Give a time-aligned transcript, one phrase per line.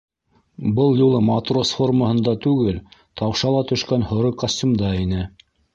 [0.79, 2.81] Был юлы матрос формаһында түгел,
[3.23, 5.27] таушала төшкән һоро костюмда ине.